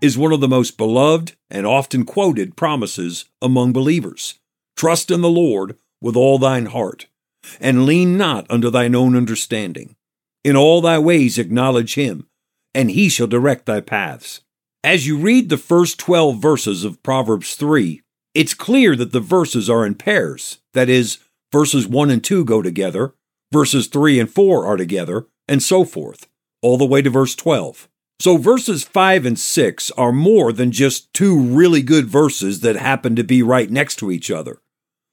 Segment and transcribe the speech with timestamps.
[0.00, 4.38] is one of the most beloved and often quoted promises among believers.
[4.76, 7.06] Trust in the Lord with all thine heart,
[7.60, 9.96] and lean not unto thine own understanding.
[10.42, 12.26] In all thy ways acknowledge him,
[12.74, 14.40] and he shall direct thy paths.
[14.82, 18.00] As you read the first 12 verses of Proverbs 3,
[18.32, 20.58] it's clear that the verses are in pairs.
[20.72, 21.18] That is,
[21.52, 23.12] verses 1 and 2 go together,
[23.52, 26.28] verses 3 and 4 are together, and so forth,
[26.62, 27.89] all the way to verse 12.
[28.20, 33.16] So verses 5 and 6 are more than just two really good verses that happen
[33.16, 34.60] to be right next to each other.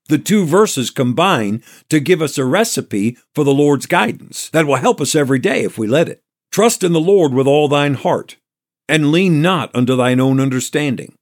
[0.09, 4.75] The two verses combine to give us a recipe for the Lord's guidance that will
[4.75, 6.21] help us every day if we let it.
[6.51, 8.35] Trust in the Lord with all thine heart,
[8.89, 11.15] and lean not unto thine own understanding.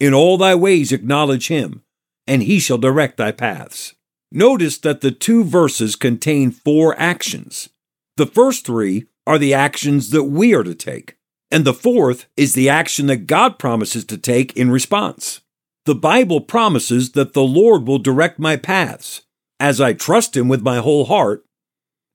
[0.00, 1.82] In all thy ways acknowledge him,
[2.26, 3.94] and he shall direct thy paths.
[4.32, 7.68] Notice that the two verses contain four actions.
[8.16, 11.16] The first three are the actions that we are to take.
[11.50, 15.40] And the fourth is the action that God promises to take in response.
[15.84, 19.22] The Bible promises that the Lord will direct my paths
[19.58, 21.44] as I trust Him with my whole heart,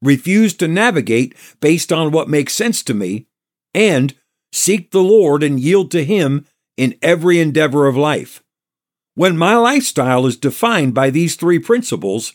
[0.01, 3.27] refuse to navigate based on what makes sense to me,
[3.73, 4.15] and
[4.53, 6.45] seek the Lord and yield to Him
[6.77, 8.41] in every endeavor of life.
[9.15, 12.33] When my lifestyle is defined by these three principles,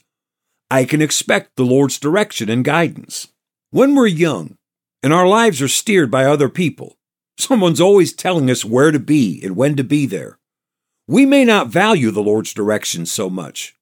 [0.71, 3.29] I can expect the Lord's direction and guidance.
[3.71, 4.57] When we're young,
[5.03, 6.97] and our lives are steered by other people.
[7.39, 10.39] Someone's always telling us where to be and when to be there.
[11.09, 13.75] We may not value the Lord's direction so much,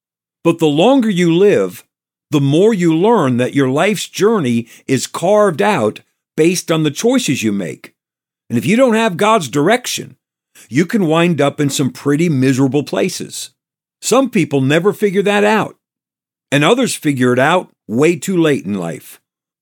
[0.44, 1.84] but the longer you live,
[2.30, 6.00] the more you learn that your life's journey is carved out
[6.36, 7.94] based on the choices you make.
[8.48, 10.16] And if you don't have God's direction,
[10.68, 13.50] you can wind up in some pretty miserable places.
[14.00, 15.76] Some people never figure that out,
[16.52, 19.20] and others figure it out way too late in life.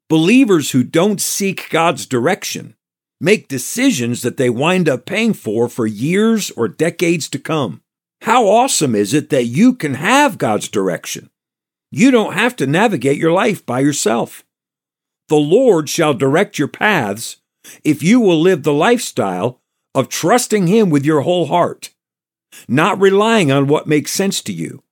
[0.09, 2.77] Believers who don't seek God's direction
[3.21, 7.83] make decisions that they wind up paying for for years or decades to come.
[8.23, 11.31] How awesome is it that you can have God's direction?
[11.91, 14.45] You don't have to navigate your life by yourself.
[15.29, 17.39] The Lord shall direct your paths
[17.83, 19.61] if you will live the lifestyle
[19.93, 21.91] of trusting Him with your whole heart,
[22.69, 24.85] not relying on what makes sense to you,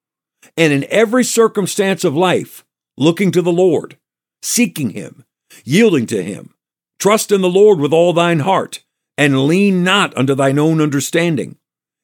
[0.57, 2.65] and in every circumstance of life,
[2.97, 3.97] looking to the Lord
[4.45, 5.25] seeking Him,
[5.65, 6.55] yielding to Him.
[6.99, 8.85] Trust in the Lord with all thine heart,
[9.17, 11.57] and lean not unto thine own understanding.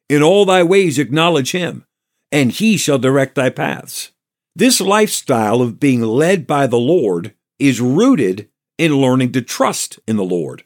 [0.09, 1.85] In all thy ways acknowledge Him,
[2.33, 4.11] and He shall direct thy paths.
[4.57, 10.17] This lifestyle of being led by the Lord is rooted in learning to trust in
[10.17, 10.65] the Lord.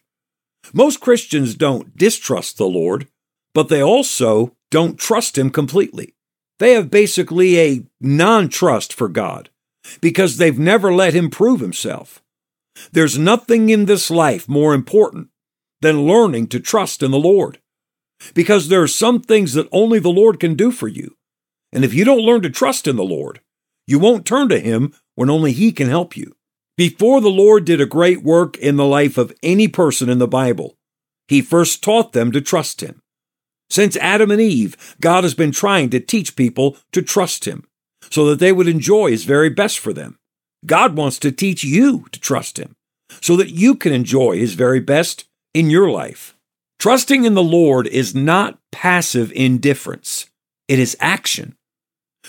[0.73, 3.09] Most Christians don't distrust the Lord,
[3.53, 6.15] but they also don't trust Him completely.
[6.59, 9.51] They have basically a non trust for God
[10.01, 12.23] because they've never let him prove himself.
[12.93, 15.29] There's nothing in this life more important
[15.81, 17.61] than learning to trust in the Lord,
[18.35, 21.17] because there are some things that only the Lord can do for you.
[21.73, 23.41] And if you don't learn to trust in the Lord,
[23.87, 26.35] you won't turn to him when only he can help you.
[26.77, 30.27] Before the Lord did a great work in the life of any person in the
[30.27, 30.77] Bible,
[31.29, 33.03] he first taught them to trust him.
[33.71, 37.65] Since Adam and Eve, God has been trying to teach people to trust him
[38.11, 40.19] so that they would enjoy His very best for them.
[40.67, 42.77] God wants to teach you to trust Him
[43.21, 46.37] so that you can enjoy His very best in your life.
[46.79, 50.29] Trusting in the Lord is not passive indifference,
[50.69, 51.57] it is action.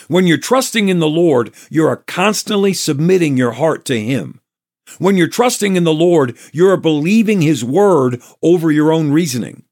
[0.07, 4.41] When you're trusting in the Lord, you are constantly submitting your heart to Him.
[4.99, 9.63] When you're trusting in the Lord, you are believing His word over your own reasoning.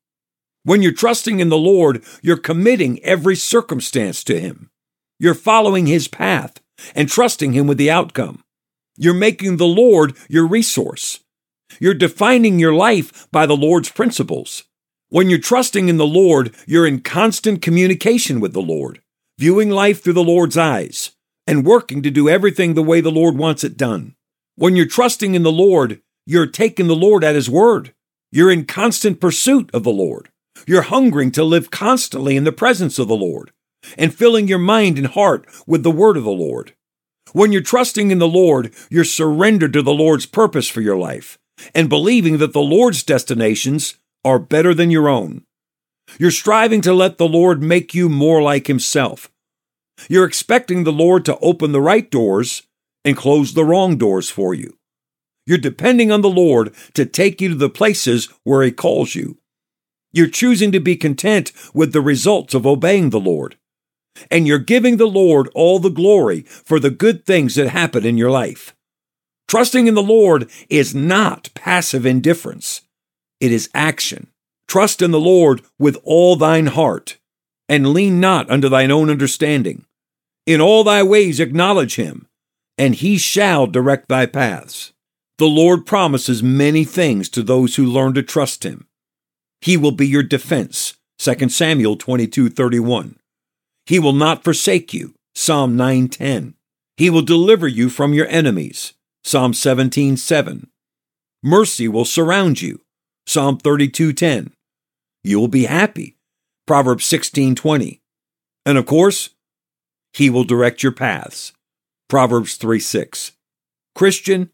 [0.64, 4.70] When you're trusting in the Lord, you're committing every circumstance to Him.
[5.24, 6.60] You're following His path
[6.94, 8.44] and trusting Him with the outcome.
[8.98, 11.22] You're making the Lord your resource.
[11.80, 14.66] You're defining your life by the Lord's principles.
[15.08, 19.02] When you're trusting in the Lord, you're in constant communication with the Lord,
[19.40, 21.12] viewing life through the Lord's eyes,
[21.48, 24.16] and working to do everything the way the Lord wants it done.
[24.58, 27.94] When you're trusting in the Lord, you're taking the Lord at His word.
[28.30, 30.28] You're in constant pursuit of the Lord.
[30.68, 33.54] You're hungering to live constantly in the presence of the Lord
[33.98, 36.74] and filling your mind and heart with the word of the Lord.
[37.32, 41.38] When you're trusting in the Lord, you're surrendered to the Lord's purpose for your life
[41.74, 43.96] and believing that the Lord's destinations
[44.26, 45.44] are better than your own.
[46.20, 49.32] You're striving to let the Lord make you more like Himself.
[50.10, 52.64] You're expecting the Lord to open the right doors
[53.06, 54.78] and close the wrong doors for you.
[55.46, 59.38] You're depending on the Lord to take you to the places where He calls you.
[60.12, 63.58] You're choosing to be content with the results of obeying the Lord.
[64.30, 68.18] And you're giving the Lord all the glory for the good things that happen in
[68.18, 68.76] your life.
[69.48, 72.82] Trusting in the Lord is not passive indifference.
[73.40, 74.28] It is action.
[74.68, 77.18] Trust in the Lord with all thine heart,
[77.68, 79.86] and lean not unto thine own understanding.
[80.46, 82.28] In all thy ways acknowledge him,
[82.78, 84.94] and he shall direct thy paths.
[85.38, 88.88] The Lord promises many things to those who learn to trust him.
[89.62, 90.96] He will be your defense.
[91.20, 93.16] 2 Samuel 22:31.
[93.86, 95.14] He will not forsake you.
[95.36, 96.54] Psalm 9:10.
[96.98, 98.94] He will deliver you from your enemies.
[99.24, 100.68] Psalm 17:7.
[101.42, 102.82] Mercy will surround you.
[103.26, 104.54] Psalm 32:10.
[105.24, 106.18] You will be happy.
[106.68, 108.02] Proverbs 16:20.
[108.66, 109.30] And of course,
[110.14, 111.52] he will direct your paths.
[112.08, 113.32] Proverbs 3:6.
[113.96, 114.52] Christian,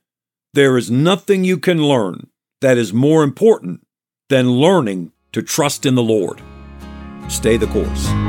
[0.54, 2.30] there is nothing you can learn
[2.62, 3.86] that is more important
[4.30, 6.42] than learning to trust in the Lord.
[7.28, 8.29] Stay the course.